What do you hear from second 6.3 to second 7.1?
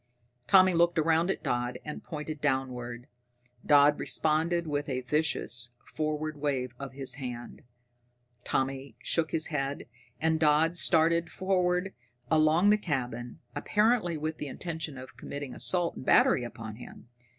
wave of